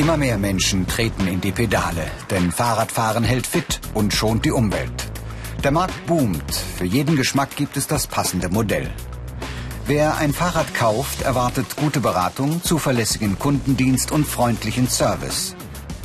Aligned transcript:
Immer 0.00 0.16
mehr 0.16 0.38
Menschen 0.38 0.86
treten 0.86 1.28
in 1.28 1.42
die 1.42 1.52
Pedale, 1.52 2.10
denn 2.30 2.50
Fahrradfahren 2.50 3.22
hält 3.22 3.46
fit 3.46 3.80
und 3.92 4.14
schont 4.14 4.46
die 4.46 4.50
Umwelt. 4.50 5.09
Der 5.62 5.72
Markt 5.72 6.06
boomt. 6.06 6.54
Für 6.54 6.86
jeden 6.86 7.16
Geschmack 7.16 7.54
gibt 7.54 7.76
es 7.76 7.86
das 7.86 8.06
passende 8.06 8.48
Modell. 8.48 8.90
Wer 9.84 10.16
ein 10.16 10.32
Fahrrad 10.32 10.72
kauft, 10.74 11.20
erwartet 11.20 11.76
gute 11.76 12.00
Beratung, 12.00 12.62
zuverlässigen 12.62 13.38
Kundendienst 13.38 14.10
und 14.10 14.26
freundlichen 14.26 14.88
Service. 14.88 15.54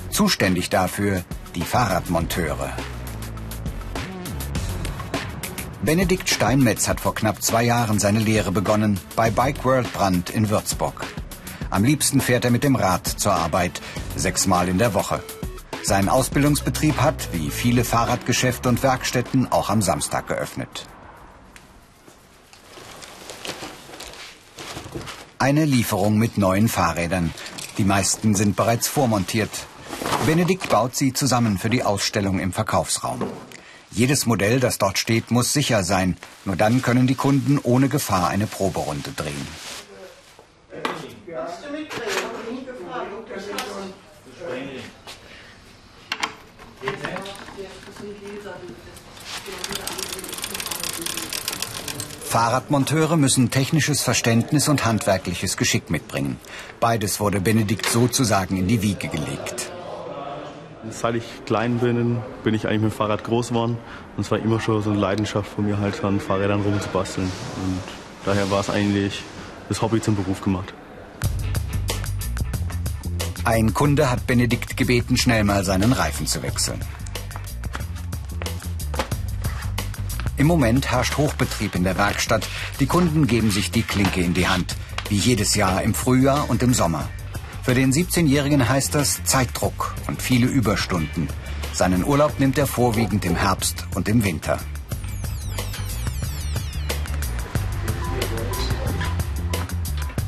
Zuständig 0.09 0.69
dafür 0.69 1.23
die 1.55 1.61
Fahrradmonteure. 1.61 2.73
Benedikt 5.83 6.29
Steinmetz 6.29 6.89
hat 6.89 6.99
vor 6.99 7.15
knapp 7.15 7.41
zwei 7.41 7.63
Jahren 7.63 7.97
seine 7.97 8.19
Lehre 8.19 8.51
begonnen 8.51 8.99
bei 9.15 9.29
Bike 9.29 9.63
World 9.63 9.91
Brand 9.93 10.31
in 10.31 10.49
Würzburg. 10.49 11.05
Am 11.69 11.85
liebsten 11.85 12.19
fährt 12.19 12.43
er 12.43 12.51
mit 12.51 12.65
dem 12.65 12.75
Rad 12.75 13.07
zur 13.07 13.31
Arbeit, 13.31 13.81
sechsmal 14.17 14.67
in 14.67 14.79
der 14.79 14.93
Woche. 14.93 15.21
Sein 15.85 16.09
Ausbildungsbetrieb 16.09 16.99
hat, 16.99 17.29
wie 17.31 17.51
viele 17.51 17.83
Fahrradgeschäfte 17.83 18.69
und 18.69 18.81
Werkstätten, 18.81 19.51
auch 19.51 19.69
am 19.69 19.83
Samstag 19.83 20.27
geöffnet. 20.27 20.87
Eine 25.37 25.65
Lieferung 25.65 26.17
mit 26.17 26.39
neuen 26.39 26.69
Fahrrädern. 26.69 27.31
Die 27.77 27.83
meisten 27.83 28.33
sind 28.33 28.55
bereits 28.55 28.87
vormontiert. 28.87 29.51
Benedikt 30.25 30.69
baut 30.69 30.95
sie 30.95 31.13
zusammen 31.13 31.59
für 31.59 31.69
die 31.69 31.83
Ausstellung 31.83 32.39
im 32.39 32.51
Verkaufsraum. 32.51 33.21
Jedes 33.91 34.25
Modell, 34.25 34.59
das 34.59 34.79
dort 34.79 34.97
steht, 34.97 35.29
muss 35.29 35.53
sicher 35.53 35.83
sein. 35.83 36.17
Nur 36.45 36.55
dann 36.55 36.81
können 36.81 37.05
die 37.05 37.13
Kunden 37.13 37.59
ohne 37.61 37.89
Gefahr 37.89 38.29
eine 38.29 38.47
Proberunde 38.47 39.11
drehen. 39.11 39.47
Fahrradmonteure 52.35 53.15
müssen 53.15 53.49
technisches 53.49 54.01
Verständnis 54.01 54.67
und 54.67 54.83
handwerkliches 54.83 55.55
Geschick 55.55 55.89
mitbringen. 55.89 56.37
Beides 56.81 57.19
wurde 57.19 57.39
Benedikt 57.39 57.85
sozusagen 57.85 58.57
in 58.57 58.67
die 58.67 58.81
Wiege 58.81 59.07
gelegt. 59.07 59.71
Seit 60.89 61.15
ich 61.15 61.23
klein 61.45 61.79
bin, 61.79 62.17
bin 62.43 62.53
ich 62.53 62.67
eigentlich 62.67 62.81
mit 62.81 62.91
dem 62.91 62.95
Fahrrad 62.97 63.23
groß 63.23 63.49
geworden. 63.49 63.77
Und 64.17 64.23
es 64.25 64.31
war 64.31 64.39
immer 64.39 64.59
schon 64.59 64.83
so 64.83 64.91
eine 64.91 64.99
Leidenschaft 64.99 65.49
von 65.49 65.65
mir, 65.65 65.79
halt 65.79 66.03
an 66.03 66.19
Fahrrädern 66.19 66.61
rumzubasteln. 66.61 67.27
Und 67.27 67.81
daher 68.25 68.51
war 68.51 68.59
es 68.59 68.69
eigentlich 68.69 69.23
das 69.69 69.81
Hobby 69.81 70.01
zum 70.01 70.15
Beruf 70.15 70.41
gemacht. 70.41 70.73
Ein 73.45 73.73
Kunde 73.73 74.11
hat 74.11 74.27
Benedikt 74.27 74.75
gebeten, 74.75 75.17
schnell 75.17 75.43
mal 75.43 75.63
seinen 75.63 75.93
Reifen 75.93 76.27
zu 76.27 76.43
wechseln. 76.43 76.81
Im 80.37 80.47
Moment 80.47 80.91
herrscht 80.91 81.17
Hochbetrieb 81.17 81.75
in 81.75 81.85
der 81.85 81.97
Werkstatt. 81.97 82.47
Die 82.79 82.87
Kunden 82.87 83.25
geben 83.25 83.51
sich 83.51 83.71
die 83.71 83.83
Klinke 83.83 84.21
in 84.21 84.33
die 84.33 84.47
Hand, 84.47 84.75
wie 85.09 85.15
jedes 85.15 85.55
Jahr 85.55 85.81
im 85.81 85.93
Frühjahr 85.93 86.49
und 86.49 86.61
im 86.61 86.73
Sommer. 86.73 87.07
Für 87.63 87.73
den 87.73 87.93
17-Jährigen 87.93 88.67
heißt 88.67 88.93
das 88.93 89.23
Zeitdruck 89.23 89.95
und 90.07 90.21
viele 90.21 90.47
Überstunden. 90.47 91.29
Seinen 91.73 92.03
Urlaub 92.03 92.39
nimmt 92.39 92.57
er 92.57 92.67
vorwiegend 92.67 93.25
im 93.25 93.35
Herbst 93.35 93.85
und 93.95 94.09
im 94.09 94.23
Winter. 94.23 94.59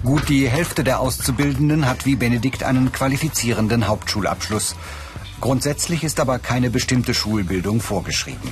Gut 0.03 0.29
die 0.29 0.47
Hälfte 0.47 0.85
der 0.85 1.01
Auszubildenden 1.01 1.85
hat 1.85 2.05
wie 2.05 2.15
Benedikt 2.15 2.63
einen 2.63 2.93
qualifizierenden 2.93 3.87
Hauptschulabschluss. 3.87 4.77
Grundsätzlich 5.41 6.05
ist 6.05 6.21
aber 6.21 6.39
keine 6.39 6.69
bestimmte 6.69 7.13
Schulbildung 7.13 7.81
vorgeschrieben. 7.81 8.51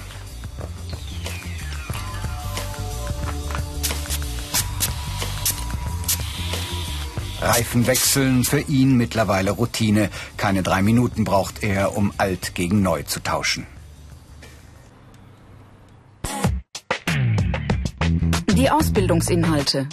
Reifen 7.46 7.86
wechseln 7.86 8.44
für 8.44 8.60
ihn 8.60 8.98
mittlerweile 8.98 9.52
Routine. 9.52 10.10
Keine 10.36 10.64
drei 10.64 10.82
Minuten 10.82 11.26
braucht 11.26 11.62
er, 11.62 11.96
um 11.96 12.12
alt 12.18 12.56
gegen 12.56 12.82
neu 12.82 13.04
zu 13.04 13.22
tauschen. 13.22 13.68
Die 18.58 18.70
Ausbildungsinhalte. 18.72 19.88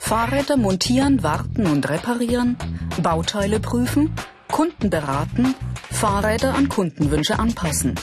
Fahrräder 0.00 0.56
montieren, 0.56 1.22
warten 1.22 1.66
und 1.66 1.88
reparieren, 1.88 2.56
Bauteile 3.00 3.60
prüfen, 3.60 4.12
Kunden 4.50 4.90
beraten, 4.90 5.54
Fahrräder 5.90 6.54
an 6.54 6.68
Kundenwünsche 6.68 7.38
anpassen. 7.38 7.94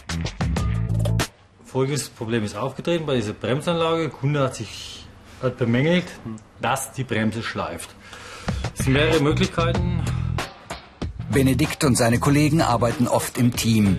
Folgendes 1.66 2.08
Problem 2.08 2.44
ist 2.46 2.56
aufgetreten 2.56 3.06
bei 3.06 3.16
dieser 3.16 3.34
Bremsanlage. 3.34 4.04
Der 4.04 4.10
Kunde 4.12 4.40
hat 4.42 4.56
sich 4.56 5.06
hat 5.42 5.58
bemängelt, 5.58 6.06
dass 6.62 6.94
die 6.94 7.04
Bremse 7.04 7.44
schleift. 7.44 7.90
Es 8.86 8.92
mehrere 8.92 9.20
Möglichkeiten. 9.20 10.04
Benedikt 11.32 11.84
und 11.86 11.96
seine 11.96 12.20
Kollegen 12.20 12.62
arbeiten 12.62 13.08
oft 13.08 13.40
im 13.40 13.56
Team. 13.56 13.98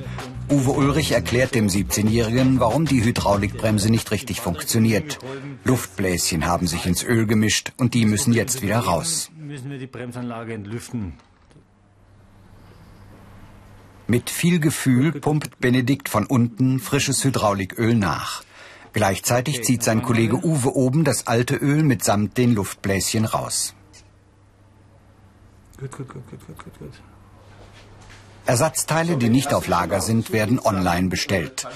Uwe 0.48 0.70
Ulrich 0.70 1.10
erklärt 1.10 1.56
dem 1.56 1.66
17-Jährigen, 1.66 2.60
warum 2.60 2.84
die 2.84 3.02
Hydraulikbremse 3.02 3.90
nicht 3.90 4.12
richtig 4.12 4.40
funktioniert. 4.40 5.18
Luftbläschen 5.64 6.46
haben 6.46 6.68
sich 6.68 6.86
ins 6.86 7.02
Öl 7.02 7.26
gemischt 7.26 7.72
und 7.78 7.94
die 7.94 8.04
müssen 8.04 8.32
jetzt 8.32 8.62
wieder 8.62 8.78
raus. 8.78 9.32
Müssen 9.36 9.72
wir 9.72 9.78
die 9.78 9.88
Bremsanlage 9.88 10.54
entlüften. 10.54 11.14
Mit 14.06 14.30
viel 14.30 14.60
Gefühl 14.60 15.10
pumpt 15.10 15.58
Benedikt 15.58 16.08
von 16.08 16.26
unten 16.26 16.78
frisches 16.78 17.24
Hydrauliköl 17.24 17.96
nach. 17.96 18.44
Gleichzeitig 18.92 19.64
zieht 19.64 19.82
sein 19.82 20.02
Kollege 20.02 20.36
Uwe 20.36 20.76
oben 20.76 21.02
das 21.02 21.26
alte 21.26 21.56
Öl 21.56 21.82
mitsamt 21.82 22.38
den 22.38 22.54
Luftbläschen 22.54 23.24
raus. 23.24 23.75
Gut, 25.78 25.92
gut, 25.92 26.08
gut, 26.08 26.30
gut, 26.30 26.40
gut, 26.46 26.78
gut. 26.78 26.92
Ersatzteile, 28.46 29.16
die 29.16 29.28
nicht 29.28 29.52
auf 29.52 29.66
Lager 29.66 30.00
sind, 30.00 30.32
werden 30.32 30.58
online 30.58 31.08
bestellt. 31.08 31.66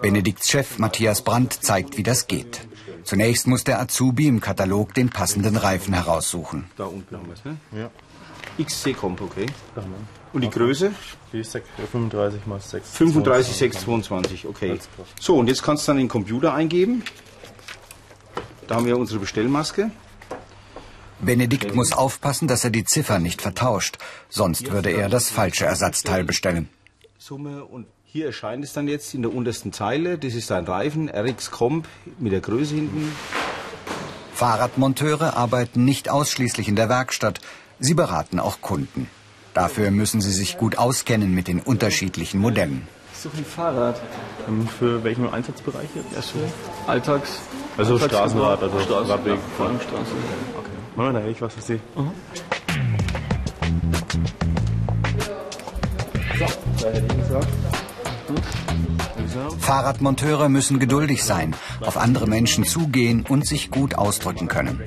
Benedikts 0.00 0.48
Chef 0.48 0.78
Matthias 0.78 1.22
Brandt 1.22 1.64
zeigt, 1.64 1.96
wie 1.96 2.02
das 2.02 2.26
geht. 2.26 2.68
Zunächst 3.02 3.46
muss 3.46 3.64
der 3.64 3.80
Azubi 3.80 4.28
im 4.28 4.40
Katalog 4.40 4.94
den 4.94 5.08
passenden 5.08 5.56
Reifen 5.56 5.94
heraussuchen. 5.94 6.70
Da 6.76 6.84
unten 6.84 7.16
haben 7.16 7.26
wir 7.26 7.34
es, 7.34 7.44
ne? 7.44 7.56
Ja. 7.72 7.90
XC 8.62 8.96
Comp, 8.96 9.20
okay. 9.22 9.46
Und 10.32 10.42
die 10.42 10.50
Größe? 10.50 10.92
Die 11.32 11.40
ist 11.40 11.58
35 11.90 12.46
mal 12.46 12.60
6. 12.60 12.90
35, 12.90 13.56
6, 13.56 13.80
22, 13.80 14.46
okay. 14.46 14.78
So, 15.18 15.36
und 15.36 15.48
jetzt 15.48 15.62
kannst 15.62 15.88
du 15.88 15.92
dann 15.92 15.98
in 15.98 16.04
den 16.04 16.08
Computer 16.10 16.52
eingeben. 16.54 17.02
Da 18.66 18.76
haben 18.76 18.86
wir 18.86 18.98
unsere 18.98 19.18
Bestellmaske. 19.18 19.90
Benedikt 21.20 21.74
muss 21.74 21.92
aufpassen, 21.92 22.48
dass 22.48 22.64
er 22.64 22.70
die 22.70 22.84
Ziffer 22.84 23.18
nicht 23.18 23.42
vertauscht, 23.42 23.98
sonst 24.28 24.70
würde 24.70 24.90
er 24.90 25.08
das 25.08 25.30
falsche 25.30 25.64
Ersatzteil 25.66 26.24
bestellen. 26.24 26.68
Summe 27.18 27.64
und 27.64 27.86
hier 28.04 28.26
erscheint 28.26 28.64
es 28.64 28.72
dann 28.72 28.88
jetzt 28.88 29.14
in 29.14 29.22
der 29.22 29.34
untersten 29.34 29.72
Zeile. 29.72 30.16
Das 30.16 30.34
ist 30.34 30.50
ein 30.52 30.64
Reifen, 30.64 31.10
RX 31.10 31.50
Comp 31.50 31.86
mit 32.18 32.32
der 32.32 32.40
Größe 32.40 32.74
hinten. 32.76 33.12
Fahrradmonteure 34.34 35.36
arbeiten 35.36 35.84
nicht 35.84 36.08
ausschließlich 36.08 36.68
in 36.68 36.76
der 36.76 36.88
Werkstatt, 36.88 37.40
sie 37.80 37.94
beraten 37.94 38.38
auch 38.38 38.60
Kunden. 38.60 39.10
Dafür 39.52 39.90
müssen 39.90 40.20
sie 40.20 40.30
sich 40.30 40.56
gut 40.56 40.78
auskennen 40.78 41.34
mit 41.34 41.48
den 41.48 41.58
unterschiedlichen 41.58 42.38
Modellen. 42.38 42.86
So 43.20 43.28
ein 43.36 43.44
Fahrrad. 43.44 44.00
Ähm, 44.46 44.68
Für 44.68 45.02
welchen 45.02 45.28
Einsatzbereich 45.28 45.88
jetzt? 45.96 46.12
Ja, 46.14 46.22
so 46.22 46.38
Alltags. 46.86 47.40
Also 47.76 47.94
Alltags- 47.94 48.06
Straßenrad, 48.14 48.62
also 48.62 48.78
Straßen, 48.78 49.10
Radweg. 49.10 49.38
Machen 50.98 51.14
wir 51.14 51.20
da 51.20 51.26
ehrlich 51.26 51.40
was 51.40 51.54
für 51.54 51.60
Sie? 51.60 51.80
Fahrradmonteure 59.60 60.48
müssen 60.48 60.80
geduldig 60.80 61.22
sein, 61.22 61.54
auf 61.82 61.96
andere 61.96 62.26
Menschen 62.26 62.64
zugehen 62.64 63.24
und 63.28 63.46
sich 63.46 63.70
gut 63.70 63.94
ausdrücken 63.94 64.48
können. 64.48 64.82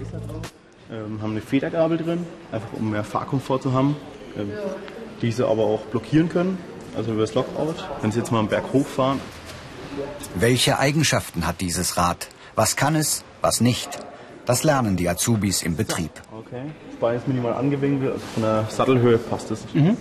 Ähm, 0.92 1.22
haben 1.22 1.31
eine 1.31 1.40
Federgabel 1.40 1.98
drin, 1.98 2.25
einfach 2.52 2.74
um 2.74 2.92
mehr 2.92 3.06
Fahrkomfort 3.06 3.62
zu 3.62 3.72
haben. 3.72 3.96
Ähm, 4.38 4.52
diese 5.22 5.48
aber 5.48 5.64
auch 5.64 5.84
blockieren 5.84 6.28
können, 6.28 6.57
also 6.94 7.14
über 7.14 7.22
das 7.22 7.36
Lockout. 7.36 7.88
Wenn 8.02 8.12
Sie 8.12 8.19
jetzt 8.19 8.34
mal 8.34 8.40
einen 8.40 8.50
Berg 8.50 8.74
hochfahren, 8.74 9.22
Welche 10.36 10.78
Eigenschaften 10.78 11.48
hat 11.48 11.62
dieses 11.62 11.96
Rad? 11.96 12.28
Was 12.56 12.75
kann 12.75 12.96
es, 12.98 13.24
was 13.40 13.62
nicht? 13.62 14.11
Das 14.51 14.63
lernen 14.63 14.98
die 14.98 15.07
Azubis 15.07 15.63
im 15.63 15.77
Betrieb. 15.77 16.12
Okay. 16.30 16.63
Das 16.89 17.00
Bein 17.00 17.15
ist 17.15 17.25
minimal 17.25 17.53
angewinkelt, 17.53 18.12
also 18.12 18.25
von 18.33 18.44
der 18.44 18.65
Sattelhöhe 18.69 19.18
passt 19.18 19.50
es. 19.50 19.62
Mhm. 19.74 19.95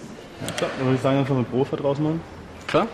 Ja, 0.44 0.52
klar, 0.56 0.70
dann 0.76 0.86
würde 0.86 0.96
ich 0.96 1.02
sagen, 1.02 1.18
einfach 1.18 1.36
mit 1.36 1.52
Brot 1.52 1.68
draus 1.80 2.00
machen. 2.00 2.20
Klar? 2.66 2.88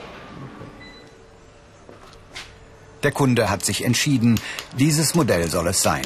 Der 3.02 3.10
Kunde 3.10 3.48
hat 3.48 3.64
sich 3.64 3.86
entschieden, 3.86 4.38
dieses 4.78 5.14
Modell 5.14 5.48
soll 5.48 5.68
es 5.68 5.80
sein. 5.80 6.04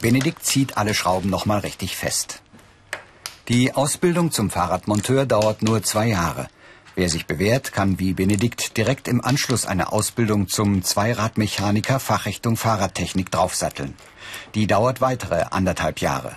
Benedikt 0.00 0.44
zieht 0.44 0.76
alle 0.76 0.92
Schrauben 0.92 1.30
nochmal 1.30 1.60
richtig 1.60 1.94
fest. 1.96 2.42
Die 3.46 3.72
Ausbildung 3.72 4.32
zum 4.32 4.50
Fahrradmonteur 4.50 5.24
dauert 5.24 5.62
nur 5.62 5.84
zwei 5.84 6.08
Jahre. 6.08 6.48
Wer 6.96 7.08
sich 7.08 7.26
bewährt, 7.26 7.70
kann 7.70 8.00
wie 8.00 8.12
Benedikt 8.12 8.76
direkt 8.76 9.06
im 9.06 9.24
Anschluss 9.24 9.66
eine 9.66 9.92
Ausbildung 9.92 10.48
zum 10.48 10.82
Zweiradmechaniker 10.82 12.00
Fachrichtung 12.00 12.56
Fahrradtechnik 12.56 13.30
draufsatteln. 13.30 13.94
Die 14.54 14.66
dauert 14.66 15.00
weitere 15.00 15.44
anderthalb 15.50 16.00
Jahre. 16.00 16.36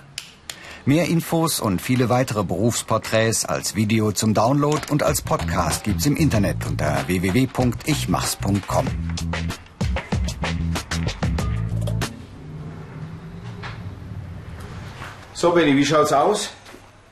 Mehr 0.85 1.07
Infos 1.07 1.61
und 1.61 1.81
viele 1.81 2.09
weitere 2.09 2.43
Berufsporträts 2.43 3.45
als 3.45 3.75
Video 3.75 4.11
zum 4.11 4.33
Download 4.33 4.81
und 4.89 5.01
als 5.01 5.21
Podcast 5.21 5.85
gibt's 5.85 6.05
im 6.05 6.17
Internet 6.17 6.65
unter 6.67 7.07
www.ichmachs.com. 7.07 8.87
So, 15.33 15.51
Benny, 15.51 15.75
wie 15.75 15.85
schaut's 15.85 16.11
aus? 16.11 16.49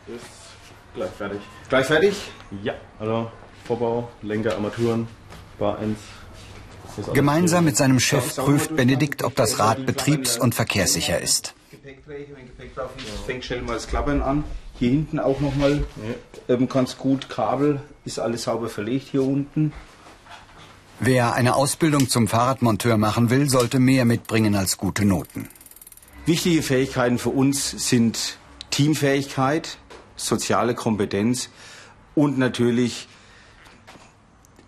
Ist 0.08 0.26
gleich 0.94 1.12
fertig. 1.12 1.42
Gleich 1.70 1.86
fertig? 1.86 2.16
Ja, 2.64 2.74
also 3.00 3.32
Vorbau, 3.66 4.10
Lenker, 4.22 4.54
Armaturen, 4.56 5.08
Bar 5.58 5.80
1. 5.80 5.98
Gemeinsam 7.14 7.66
mit 7.66 7.78
seinem 7.78 8.00
Chef 8.00 8.36
prüft 8.36 8.76
Benedikt, 8.76 9.24
ob 9.24 9.36
das 9.36 9.60
Rad 9.60 9.86
betriebs- 9.86 10.38
und 10.38 10.56
verkehrssicher 10.56 11.20
ist. 11.20 11.54
Gepäckträger, 11.70 12.36
wenn 12.36 12.46
Gepäck 12.46 12.76
drauf 12.76 12.90
ist, 12.98 13.26
fängt 13.26 13.46
schnell 13.46 13.62
mal 13.62 13.74
das 13.74 13.88
Klappern 13.88 14.22
an. 14.22 14.44
Hier 14.78 14.90
hinten 14.90 15.20
auch 15.20 15.40
nochmal 15.40 15.86
ähm, 16.50 16.68
ganz 16.68 16.98
gut. 16.98 17.30
Kabel 17.30 17.82
ist 18.04 18.20
alles 18.20 18.44
sauber 18.44 18.70
verlegt 18.70 19.10
hier 19.12 19.24
unten. 19.24 19.74
Wer 21.00 21.34
eine 21.34 21.56
Ausbildung 21.56 22.10
zum 22.10 22.28
Fahrradmonteur 22.28 22.98
machen 22.98 23.30
will, 23.30 23.50
sollte 23.50 23.80
mehr 23.80 24.06
mitbringen 24.06 24.56
als 24.56 24.78
gute 24.78 25.06
Noten. 25.06 25.50
Wichtige 26.26 26.62
Fähigkeiten 26.62 27.18
für 27.18 27.30
uns 27.30 27.72
sind 27.90 28.38
Teamfähigkeit, 28.70 29.78
soziale 30.16 30.76
Kompetenz 30.76 31.50
und 32.14 32.38
natürlich, 32.38 33.08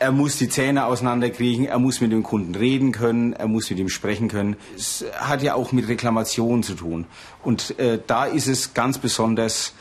er 0.03 0.11
muss 0.11 0.37
die 0.37 0.49
Zähne 0.49 0.85
auseinanderkriegen, 0.85 1.65
er 1.65 1.79
muss 1.79 2.01
mit 2.01 2.11
dem 2.11 2.23
Kunden 2.23 2.55
reden 2.55 2.91
können, 2.91 3.31
er 3.31 3.47
muss 3.47 3.69
mit 3.69 3.79
ihm 3.79 3.87
sprechen 3.87 4.27
können. 4.27 4.57
Es 4.75 5.05
hat 5.17 5.41
ja 5.41 5.55
auch 5.55 5.71
mit 5.71 5.87
Reklamationen 5.87 6.61
zu 6.61 6.73
tun. 6.73 7.05
Und 7.41 7.79
äh, 7.79 7.99
da 8.05 8.25
ist 8.25 8.47
es 8.47 8.73
ganz 8.73 8.97
besonders 8.97 9.73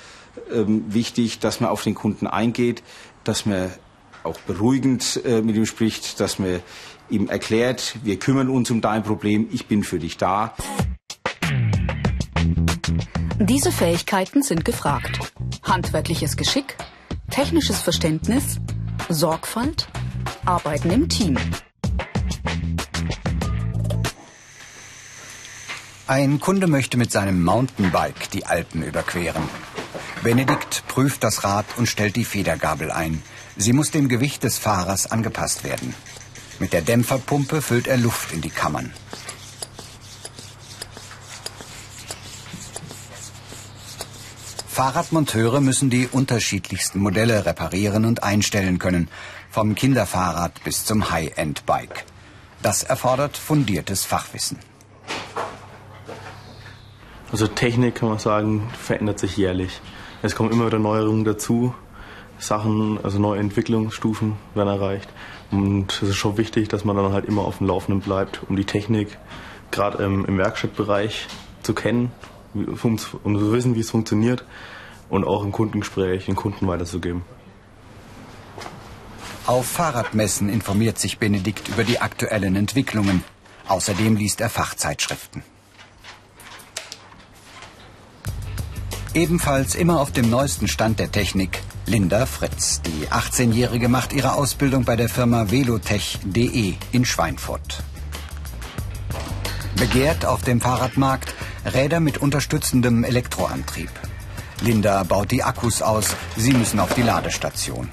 ähm, 0.53 0.85
wichtig, 0.87 1.41
dass 1.41 1.59
man 1.59 1.71
auf 1.71 1.83
den 1.83 1.97
Kunden 1.97 2.29
eingeht, 2.29 2.85
dass 3.25 3.47
man 3.47 3.73
auch 4.23 4.39
beruhigend 4.47 5.21
äh, 5.25 5.43
mit 5.43 5.57
ihm 5.57 5.67
spricht, 5.67 6.21
dass 6.21 6.39
man 6.39 6.61
ihm 7.11 7.29
erklärt, 7.29 7.97
wir 8.05 8.17
kümmern 8.17 8.49
uns 8.49 8.71
um 8.71 8.81
dein 8.81 9.03
Problem, 9.03 9.49
ich 9.51 9.67
bin 9.67 9.83
für 9.83 9.99
dich 9.99 10.19
da. 10.19 10.55
Diese 13.41 13.73
Fähigkeiten 13.73 14.45
sind 14.45 14.65
gefragt. 14.65 15.19
Handwerkliches 15.65 16.37
Geschick, 16.37 16.77
technisches 17.29 17.81
Verständnis, 17.81 18.61
Sorgfalt, 19.09 19.89
Arbeiten 20.45 20.91
im 20.91 21.09
Team. 21.09 21.39
Ein 26.09 26.41
Kunde 26.41 26.67
möchte 26.67 26.97
mit 26.97 27.13
seinem 27.13 27.45
Mountainbike 27.45 28.29
die 28.31 28.45
Alpen 28.45 28.83
überqueren. 28.83 29.49
Benedikt 30.25 30.85
prüft 30.89 31.23
das 31.23 31.45
Rad 31.45 31.67
und 31.77 31.87
stellt 31.87 32.17
die 32.17 32.25
Federgabel 32.25 32.91
ein. 32.91 33.23
Sie 33.57 33.73
muss 33.73 33.93
dem 33.93 34.09
Gewicht 34.09 34.43
des 34.43 34.59
Fahrers 34.59 35.11
angepasst 35.11 35.63
werden. 35.63 35.95
Mit 36.59 36.73
der 36.73 36.83
Dämpferpumpe 36.83 37.63
füllt 37.63 37.87
er 37.87 37.97
Luft 37.97 38.33
in 38.33 38.41
die 38.41 38.51
Kammern. 38.51 38.93
Fahrradmonteure 44.69 45.61
müssen 45.61 45.91
die 45.91 46.09
unterschiedlichsten 46.11 46.99
Modelle 46.99 47.45
reparieren 47.45 48.07
und 48.07 48.23
einstellen 48.23 48.79
können, 48.79 49.09
vom 49.53 49.75
Kinderfahrrad 49.75 50.65
bis 50.65 50.87
zum 50.87 51.11
High-End-Bike. 51.11 52.07
Das 52.63 52.85
erfordert 52.85 53.37
fundiertes 53.37 54.03
Fachwissen. 54.03 54.59
Also 57.31 57.47
Technik 57.49 57.97
kann 57.97 58.09
man 58.09 58.19
sagen, 58.19 58.71
verändert 58.81 59.19
sich 59.19 59.37
jährlich. 59.37 59.83
Es 60.23 60.35
kommen 60.35 60.51
immer 60.51 60.69
wieder 60.69 60.79
Neuerungen 60.79 61.25
dazu. 61.25 61.75
Sachen, 62.39 62.99
also 63.05 63.19
neue 63.19 63.41
Entwicklungsstufen 63.41 64.37
werden 64.55 64.69
erreicht. 64.69 65.11
Und 65.51 66.03
es 66.03 66.09
ist 66.09 66.17
schon 66.17 66.39
wichtig, 66.39 66.69
dass 66.69 66.87
man 66.87 66.97
dann 66.97 67.13
halt 67.13 67.27
immer 67.27 67.43
auf 67.43 67.59
dem 67.59 67.67
Laufenden 67.67 68.01
bleibt, 68.01 68.41
um 68.49 68.57
die 68.57 68.65
Technik 68.65 69.19
gerade 69.71 70.03
ähm, 70.03 70.25
im 70.25 70.39
Werkstattbereich 70.39 71.27
zu 71.63 71.75
kennen, 71.75 72.11
um 72.55 72.97
zu 72.97 73.53
wissen, 73.53 73.75
wie 73.75 73.81
es 73.81 73.91
funktioniert 73.91 74.47
und 75.11 75.25
auch 75.25 75.45
im 75.45 75.53
Kundengespräch 75.53 76.25
den 76.25 76.37
Kunden 76.37 76.67
weiterzugeben. 76.67 77.23
Auf 79.47 79.67
Fahrradmessen 79.67 80.49
informiert 80.49 80.99
sich 80.99 81.19
Benedikt 81.19 81.69
über 81.69 81.83
die 81.83 82.01
aktuellen 82.01 82.55
Entwicklungen. 82.55 83.25
Außerdem 83.67 84.15
liest 84.15 84.41
er 84.41 84.49
Fachzeitschriften. 84.49 85.43
Ebenfalls 89.15 89.75
immer 89.75 90.01
auf 90.01 90.13
dem 90.13 90.31
neuesten 90.31 90.69
Stand 90.69 91.01
der 91.01 91.11
Technik 91.11 91.61
Linda 91.87 92.25
Fritz. 92.25 92.81
Die 92.83 93.09
18-Jährige 93.09 93.89
macht 93.89 94.13
ihre 94.13 94.35
Ausbildung 94.35 94.85
bei 94.85 94.95
der 94.95 95.09
Firma 95.09 95.51
velotech.de 95.51 96.75
in 96.93 97.05
Schweinfurt. 97.05 97.83
Begehrt 99.77 100.25
auf 100.25 100.43
dem 100.43 100.61
Fahrradmarkt 100.61 101.35
Räder 101.65 102.01
mit 102.01 102.19
unterstützendem 102.19 103.05
Elektroantrieb. 103.05 103.91
Linda 104.61 105.03
baut 105.03 105.31
die 105.33 105.43
Akkus 105.43 105.83
aus, 105.83 106.15
sie 106.37 106.53
müssen 106.53 106.79
auf 106.79 106.95
die 106.95 107.03
Ladestation. 107.03 107.89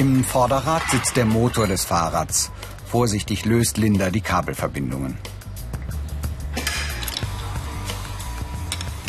Im 0.00 0.24
Vorderrad 0.24 0.82
sitzt 0.90 1.18
der 1.18 1.26
Motor 1.26 1.66
des 1.66 1.84
Fahrrads. 1.84 2.50
Vorsichtig 2.86 3.44
löst 3.44 3.76
Linda 3.76 4.08
die 4.08 4.22
Kabelverbindungen. 4.22 5.18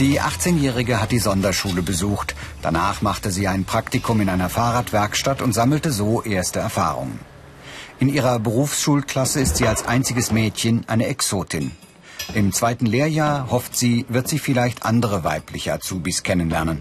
Die 0.02 0.20
18-Jährige 0.20 1.00
hat 1.00 1.14
die 1.14 1.20
Sonderschule 1.20 1.82
besucht. 1.82 2.36
Danach 2.62 3.02
machte 3.02 3.32
sie 3.32 3.48
ein 3.48 3.64
Praktikum 3.64 4.20
in 4.20 4.28
einer 4.28 4.50
Fahrradwerkstatt 4.50 5.42
und 5.42 5.54
sammelte 5.54 5.94
so 5.94 6.24
erste 6.24 6.60
Erfahrungen. 6.60 7.22
In 8.00 8.10
ihrer 8.10 8.40
Berufsschulklasse 8.40 9.40
ist 9.40 9.56
sie 9.56 9.70
als 9.70 9.88
einziges 9.88 10.34
Mädchen 10.34 10.84
eine 10.90 11.08
Exotin. 11.08 11.72
Im 12.34 12.52
zweiten 12.52 12.86
Lehrjahr 12.86 13.50
hofft 13.50 13.78
sie, 13.78 14.06
wird 14.10 14.28
sie 14.28 14.40
vielleicht 14.40 14.84
andere 14.84 15.24
weibliche 15.24 15.72
Azubis 15.72 16.24
kennenlernen. 16.24 16.80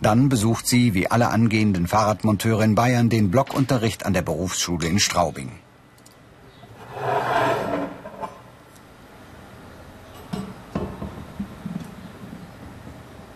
Dann 0.00 0.28
besucht 0.28 0.66
sie, 0.66 0.94
wie 0.94 1.10
alle 1.10 1.28
angehenden 1.28 1.86
Fahrradmonteure 1.86 2.62
in 2.62 2.74
Bayern, 2.74 3.08
den 3.08 3.30
Blockunterricht 3.30 4.04
an 4.04 4.12
der 4.12 4.22
Berufsschule 4.22 4.88
in 4.88 4.98
Straubing. 4.98 5.52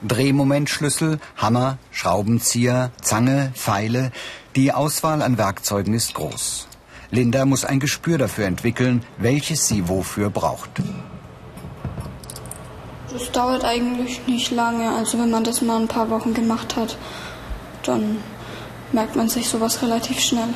Drehmomentschlüssel, 0.07 1.19
Hammer, 1.37 1.79
Schraubenzieher, 1.91 2.93
Zange, 3.01 3.53
Pfeile. 3.55 4.11
Die 4.57 4.73
Auswahl 4.73 5.23
an 5.23 5.39
Werkzeugen 5.39 5.95
ist 5.95 6.15
groß. 6.15 6.67
Linda 7.11 7.45
muss 7.45 7.65
ein 7.65 7.81
Gespür 7.81 8.19
dafür 8.19 8.47
entwickeln, 8.47 9.03
welches 9.19 9.69
sie 9.69 9.89
wofür 9.89 10.31
braucht. 10.31 10.83
Das 13.13 13.33
dauert 13.33 13.65
eigentlich 13.65 14.27
nicht 14.27 14.51
lange. 14.51 14.91
Also 14.91 15.19
wenn 15.19 15.31
man 15.31 15.45
das 15.45 15.63
mal 15.63 15.81
ein 15.81 15.89
paar 15.89 16.11
Wochen 16.11 16.35
gemacht 16.35 16.77
hat, 16.77 16.97
dann 17.83 18.19
merkt 18.93 19.17
man 19.17 19.29
sich 19.29 19.49
sowas 19.49 19.83
relativ 19.83 20.21
schnell. 20.21 20.55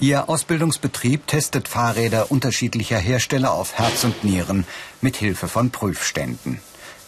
Ihr 0.00 0.30
Ausbildungsbetrieb 0.30 1.26
testet 1.26 1.68
Fahrräder 1.68 2.30
unterschiedlicher 2.30 2.98
Hersteller 2.98 3.52
auf 3.52 3.74
Herz 3.74 4.02
und 4.04 4.24
Nieren 4.24 4.64
mit 5.02 5.16
Hilfe 5.16 5.46
von 5.46 5.70
Prüfständen. 5.70 6.60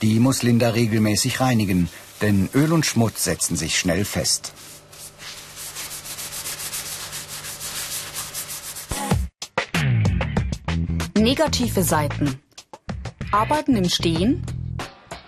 Die 0.02 0.20
muss 0.20 0.42
Linda 0.42 0.68
regelmäßig 0.70 1.40
reinigen, 1.40 1.88
denn 2.20 2.50
Öl 2.54 2.72
und 2.72 2.84
Schmutz 2.84 3.24
setzen 3.24 3.56
sich 3.56 3.78
schnell 3.78 4.04
fest. 4.04 4.52
Negative 11.22 11.84
Seiten. 11.84 12.40
Arbeiten 13.30 13.76
im 13.76 13.88
Stehen, 13.88 14.44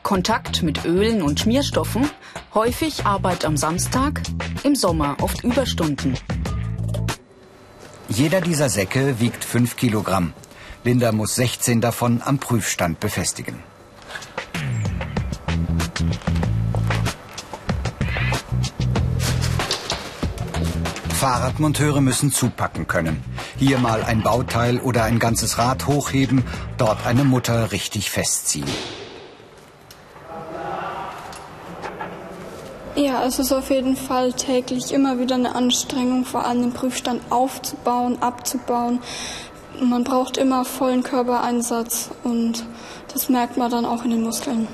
Kontakt 0.02 0.64
mit 0.64 0.84
Ölen 0.84 1.22
und 1.22 1.38
Schmierstoffen, 1.38 2.10
Häufig 2.52 3.06
Arbeit 3.06 3.44
am 3.44 3.56
Samstag, 3.56 4.20
im 4.64 4.74
Sommer 4.74 5.16
oft 5.22 5.44
Überstunden. 5.44 6.18
Jeder 8.08 8.40
dieser 8.40 8.68
Säcke 8.68 9.20
wiegt 9.20 9.44
5 9.44 9.76
Kilogramm. 9.76 10.32
Linda 10.82 11.12
muss 11.12 11.36
16 11.36 11.80
davon 11.80 12.22
am 12.24 12.38
Prüfstand 12.38 12.98
befestigen. 12.98 13.62
Fahrradmonteure 21.20 22.00
müssen 22.00 22.32
zupacken 22.32 22.88
können. 22.88 23.22
Hier 23.56 23.78
mal 23.78 24.02
ein 24.02 24.22
Bauteil 24.22 24.78
oder 24.78 25.04
ein 25.04 25.18
ganzes 25.18 25.58
Rad 25.58 25.86
hochheben, 25.86 26.44
dort 26.76 27.06
eine 27.06 27.24
Mutter 27.24 27.72
richtig 27.72 28.10
festziehen. 28.10 28.68
Ja, 32.96 33.24
es 33.24 33.40
ist 33.40 33.52
auf 33.52 33.70
jeden 33.70 33.96
Fall 33.96 34.32
täglich 34.32 34.92
immer 34.92 35.18
wieder 35.18 35.34
eine 35.34 35.56
Anstrengung, 35.56 36.24
vor 36.24 36.46
allem 36.46 36.62
den 36.62 36.72
Prüfstand 36.72 37.22
aufzubauen, 37.30 38.22
abzubauen. 38.22 39.00
Man 39.80 40.04
braucht 40.04 40.36
immer 40.36 40.64
vollen 40.64 41.02
Körpereinsatz 41.02 42.10
und 42.22 42.64
das 43.12 43.28
merkt 43.28 43.56
man 43.56 43.70
dann 43.70 43.84
auch 43.84 44.04
in 44.04 44.10
den 44.10 44.22
Muskeln. 44.22 44.68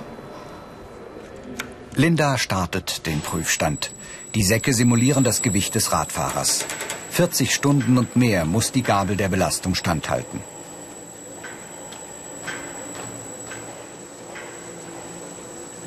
Linda 1.95 2.37
startet 2.37 3.07
den 3.07 3.21
Prüfstand. 3.21 3.91
Die 4.35 4.43
Säcke 4.43 4.75
simulieren 4.75 5.25
das 5.25 5.43
Gewicht 5.43 5.75
des 5.75 5.93
Radfahrers. 5.93 6.67
40 7.11 7.55
Stunden 7.55 7.99
und 7.99 8.17
mehr 8.17 8.45
muss 8.45 8.73
die 8.73 8.83
Gabel 8.83 9.17
der 9.17 9.29
Belastung 9.29 9.75
standhalten. 9.75 10.41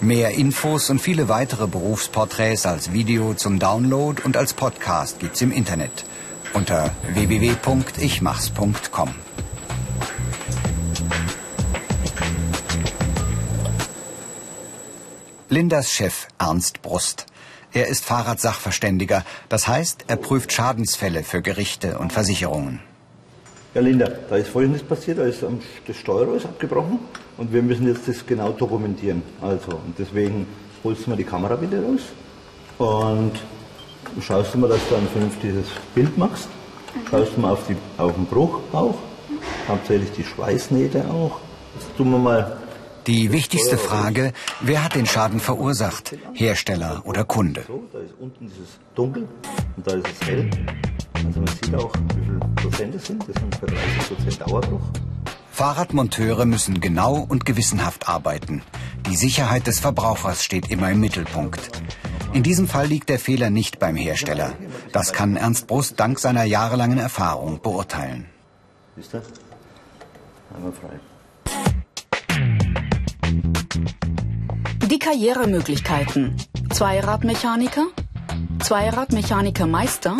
Mehr 0.02 0.32
Infos 0.32 0.90
und 0.90 1.00
viele 1.00 1.30
weitere 1.30 1.66
Berufsporträts 1.66 2.66
als 2.66 2.92
Video 2.92 3.34
zum 3.36 3.58
Download 3.58 4.22
und 4.24 4.36
als 4.36 4.54
Podcast 4.54 5.20
gibt's 5.20 5.42
im 5.42 5.54
Internet 5.54 6.04
unter 6.54 6.92
www.ichmachs.com. 7.14 9.16
Lindas 15.48 15.92
Chef 15.92 16.28
Ernst 16.38 16.82
Brust. 16.82 17.28
Er 17.76 17.88
ist 17.88 18.06
Fahrradsachverständiger, 18.06 19.26
das 19.50 19.68
heißt, 19.68 20.06
er 20.08 20.18
prüft 20.18 20.54
Schadensfälle 20.54 21.24
für 21.24 21.42
Gerichte 21.42 21.98
und 21.98 22.14
Versicherungen. 22.14 22.82
Ja, 23.74 23.82
Linda, 23.82 24.08
da 24.30 24.36
ist 24.36 24.50
Folgendes 24.50 24.84
passiert, 24.84 25.18
da 25.18 25.24
ist 25.24 25.44
das 25.88 25.98
Steuerrohr 25.98 26.38
ist 26.38 26.46
abgebrochen 26.46 27.00
und 27.38 27.52
wir 27.52 27.64
müssen 27.64 27.88
jetzt 27.88 28.08
das 28.08 28.24
genau 28.24 28.52
dokumentieren. 28.52 29.24
Also, 29.42 29.72
und 29.72 29.98
deswegen 29.98 30.46
holst 30.84 31.08
du 31.08 31.10
mal 31.10 31.16
die 31.16 31.24
Kamera 31.24 31.56
bitte 31.56 31.82
raus 31.82 32.02
und 32.78 33.32
schaust 34.22 34.54
du 34.54 34.60
mal, 34.60 34.70
dass 34.70 34.88
du 34.90 34.96
ein 34.96 35.08
vernünftiges 35.12 35.66
Bild 35.96 36.16
machst. 36.16 36.50
Schaust 37.10 37.36
du 37.36 37.42
mal 37.42 37.54
auf, 37.54 37.66
die, 37.68 37.76
auf 37.98 38.14
den 38.14 38.28
Bruch 38.28 38.60
auch, 38.72 39.00
hauptsächlich 39.68 40.12
die 40.12 40.24
Schweißnähte 40.24 41.06
auch. 41.10 41.40
Jetzt 41.74 41.98
tun 41.98 42.12
wir 42.12 42.20
mal 42.20 42.58
die 43.08 43.32
wichtigste 43.32 43.78
Frage, 43.78 44.34
wer 44.62 44.84
hat 44.84 44.96
den 44.96 45.06
Schaden 45.06 45.40
verursacht? 45.40 46.16
Hersteller 46.34 47.02
oder 47.06 47.24
Kunde? 47.24 47.64
So, 47.68 47.84
da 47.92 48.00
ist 48.00 48.14
unten 48.20 48.48
dieses 48.48 48.80
Dunkel 48.96 49.28
und 49.76 49.88
da 49.88 49.94
ist 49.96 50.08
es 50.08 50.28
hell. 50.28 50.50
Also 51.26 51.40
man 51.40 51.48
sieht 51.48 51.76
auch, 51.76 51.94
wie 52.16 52.26
viel 52.26 52.40
Prozent 52.56 52.96
es 52.96 53.06
sind. 53.06 53.28
Das 53.28 53.36
sind 53.36 53.56
für 53.56 53.66
30 53.66 54.08
Prozent 54.08 54.42
Dauerbruch. 54.42 54.82
Fahrradmonteure 55.52 56.46
müssen 56.46 56.82
genau 56.82 57.18
und 57.18 57.46
gewissenhaft 57.46 58.10
arbeiten. 58.10 58.64
Die 59.08 59.16
Sicherheit 59.16 59.68
des 59.68 59.80
Verbrauchers 59.80 60.44
steht 60.44 60.72
immer 60.72 60.90
im 60.90 61.00
Mittelpunkt. 61.00 61.70
In 62.34 62.42
diesem 62.42 62.68
Fall 62.68 62.88
liegt 62.88 63.10
der 63.10 63.20
Fehler 63.20 63.52
nicht 63.52 63.78
beim 63.78 63.96
Hersteller. 63.96 64.54
Das 64.92 65.14
kann 65.14 65.36
Ernst 65.36 65.68
Brust 65.68 66.00
dank 66.00 66.20
seiner 66.20 66.46
jahrelangen 66.46 66.98
Erfahrung 66.98 67.62
beurteilen. 67.62 68.26
Siehst 68.96 69.14
du? 69.14 69.22
Einmal 70.56 70.72
frei. 70.72 71.00
Die 74.94 75.00
Karrieremöglichkeiten. 75.00 76.36
Zweiradmechaniker, 76.70 77.88
Zweiradmechaniker 78.60 79.66
Meister, 79.66 80.18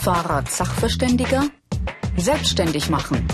Fahrradsachverständiger, 0.00 1.44
selbstständig 2.16 2.90
machen. 2.90 3.24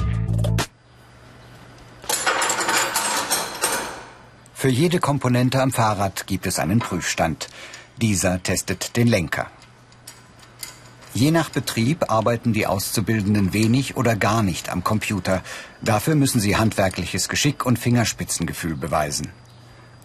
Für 4.52 4.68
jede 4.68 5.00
Komponente 5.00 5.62
am 5.62 5.72
Fahrrad 5.72 6.26
gibt 6.26 6.46
es 6.46 6.58
einen 6.58 6.80
Prüfstand. 6.80 7.48
Dieser 7.96 8.42
testet 8.42 8.98
den 8.98 9.06
Lenker. 9.06 9.46
Je 11.14 11.30
nach 11.30 11.48
Betrieb 11.48 12.10
arbeiten 12.10 12.52
die 12.52 12.66
Auszubildenden 12.66 13.54
wenig 13.54 13.96
oder 13.96 14.14
gar 14.14 14.42
nicht 14.42 14.68
am 14.68 14.84
Computer. 14.84 15.42
Dafür 15.80 16.16
müssen 16.16 16.38
sie 16.38 16.58
handwerkliches 16.58 17.30
Geschick 17.30 17.64
und 17.64 17.78
Fingerspitzengefühl 17.78 18.76
beweisen. 18.76 19.32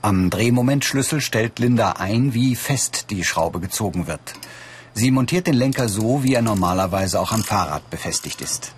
Am 0.06 0.30
Drehmomentschlüssel 0.30 1.20
stellt 1.20 1.58
Linda 1.58 1.94
ein, 1.94 2.36
wie 2.36 2.56
fest 2.56 3.08
die 3.10 3.24
Schraube 3.24 3.60
gezogen 3.60 4.06
wird. 4.06 4.36
Sie 4.94 5.10
montiert 5.10 5.48
den 5.48 5.56
Lenker 5.56 5.90
so, 5.90 6.24
wie 6.24 6.36
er 6.36 6.44
normalerweise 6.44 7.20
auch 7.20 7.32
am 7.32 7.44
Fahrrad 7.44 7.90
befestigt 7.90 8.40
ist. 8.40 8.76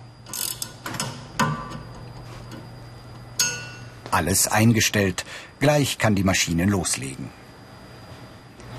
Alles 4.10 4.48
eingestellt. 4.48 5.26
Gleich 5.60 5.98
kann 5.98 6.14
die 6.14 6.24
Maschine 6.24 6.64
loslegen. 6.64 7.28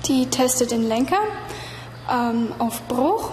Die 0.08 0.26
testet 0.26 0.72
den 0.72 0.88
Lenker 0.88 1.22
ähm, 2.10 2.48
auf 2.58 2.82
Bruch 2.88 3.30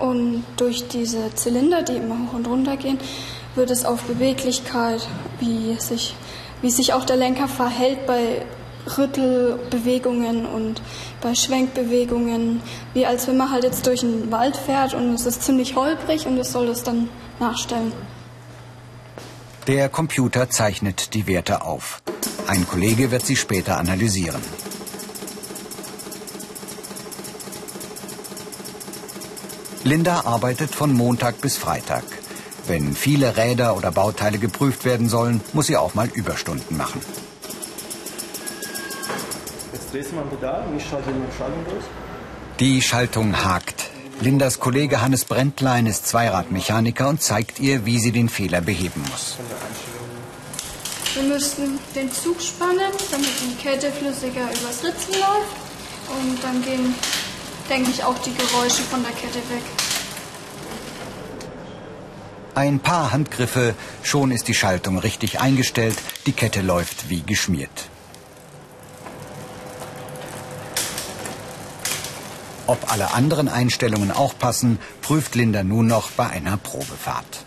und 0.00 0.42
durch 0.56 0.88
diese 0.88 1.34
Zylinder, 1.34 1.82
die 1.82 1.96
immer 1.96 2.16
hoch 2.16 2.32
und 2.32 2.46
runter 2.46 2.78
gehen, 2.78 2.98
wird 3.56 3.70
es 3.70 3.84
auf 3.84 4.04
Beweglichkeit, 4.04 5.06
wie 5.38 5.76
sich, 5.78 6.16
wie 6.64 6.70
sich 6.70 6.94
auch 6.94 7.04
der 7.04 7.16
Lenker 7.16 7.46
verhält 7.46 8.06
bei 8.06 8.40
Rüttelbewegungen 8.96 10.46
und 10.46 10.80
bei 11.20 11.34
Schwenkbewegungen, 11.34 12.62
wie 12.94 13.04
als 13.04 13.28
wenn 13.28 13.36
man 13.36 13.50
halt 13.50 13.64
jetzt 13.64 13.86
durch 13.86 14.00
den 14.00 14.32
Wald 14.32 14.56
fährt 14.56 14.94
und 14.94 15.12
es 15.12 15.26
ist 15.26 15.42
ziemlich 15.42 15.76
holprig 15.76 16.26
und 16.26 16.38
es 16.38 16.52
soll 16.52 16.66
das 16.68 16.82
dann 16.82 17.10
nachstellen. 17.38 17.92
Der 19.66 19.90
Computer 19.90 20.48
zeichnet 20.48 21.12
die 21.12 21.26
Werte 21.26 21.60
auf. 21.60 22.00
Ein 22.46 22.66
Kollege 22.66 23.10
wird 23.10 23.26
sie 23.26 23.36
später 23.36 23.76
analysieren. 23.76 24.40
Linda 29.84 30.22
arbeitet 30.24 30.74
von 30.74 30.94
Montag 30.94 31.42
bis 31.42 31.58
Freitag. 31.58 32.04
Wenn 32.66 32.94
viele 32.94 33.36
Räder 33.36 33.76
oder 33.76 33.90
Bauteile 33.90 34.38
geprüft 34.38 34.84
werden 34.84 35.08
sollen, 35.08 35.40
muss 35.52 35.66
sie 35.66 35.76
auch 35.76 35.94
mal 35.94 36.08
Überstunden 36.08 36.76
machen. 36.76 37.00
Jetzt 39.72 39.92
drehst 39.92 40.10
du 40.10 40.16
mal 40.16 40.22
ein 40.22 40.30
Pedal 40.30 40.66
und 40.66 40.76
ich 40.76 40.88
schalte 40.88 41.10
die 41.10 41.36
Schaltung 41.36 41.64
durch. 41.68 41.84
Die 42.60 42.80
Schaltung 42.80 43.44
hakt. 43.44 43.90
Lindas 44.20 44.60
Kollege 44.60 45.02
Hannes 45.02 45.24
Brentlein 45.24 45.86
ist 45.86 46.06
Zweiradmechaniker 46.06 47.08
und 47.08 47.20
zeigt 47.20 47.60
ihr, 47.60 47.84
wie 47.84 47.98
sie 47.98 48.12
den 48.12 48.28
Fehler 48.28 48.60
beheben 48.60 49.02
muss. 49.10 49.36
Wir 51.14 51.22
müssten 51.24 51.78
den 51.94 52.10
Zug 52.12 52.40
spannen, 52.40 52.92
damit 53.10 53.30
die 53.42 53.54
Kette 53.62 53.92
flüssiger 53.92 54.42
übers 54.42 54.82
Ritzen 54.82 55.14
läuft. 55.14 55.56
Und 56.08 56.42
dann 56.42 56.62
gehen, 56.62 56.94
denke 57.68 57.90
ich, 57.90 58.02
auch 58.04 58.18
die 58.18 58.34
Geräusche 58.34 58.82
von 58.82 59.02
der 59.02 59.12
Kette 59.12 59.38
weg. 59.50 59.62
Ein 62.54 62.78
paar 62.78 63.10
Handgriffe, 63.10 63.74
schon 64.04 64.30
ist 64.30 64.46
die 64.46 64.54
Schaltung 64.54 64.98
richtig 64.98 65.40
eingestellt, 65.40 65.96
die 66.26 66.32
Kette 66.32 66.60
läuft 66.60 67.10
wie 67.10 67.22
geschmiert. 67.22 67.90
Ob 72.66 72.92
alle 72.92 73.12
anderen 73.12 73.48
Einstellungen 73.48 74.12
auch 74.12 74.38
passen, 74.38 74.78
prüft 75.02 75.34
Linda 75.34 75.64
nun 75.64 75.88
noch 75.88 76.12
bei 76.12 76.28
einer 76.28 76.56
Probefahrt. 76.56 77.44